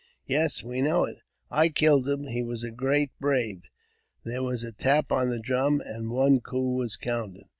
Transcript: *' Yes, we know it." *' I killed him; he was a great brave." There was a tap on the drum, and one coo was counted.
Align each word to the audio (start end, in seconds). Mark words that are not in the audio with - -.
*' 0.19 0.21
Yes, 0.25 0.63
we 0.63 0.81
know 0.81 1.03
it." 1.05 1.17
*' 1.33 1.51
I 1.51 1.69
killed 1.69 2.09
him; 2.09 2.23
he 2.25 2.41
was 2.41 2.63
a 2.63 2.71
great 2.71 3.11
brave." 3.19 3.61
There 4.23 4.41
was 4.41 4.63
a 4.63 4.71
tap 4.71 5.11
on 5.11 5.29
the 5.29 5.37
drum, 5.37 5.79
and 5.79 6.09
one 6.09 6.39
coo 6.39 6.75
was 6.75 6.97
counted. 6.97 7.45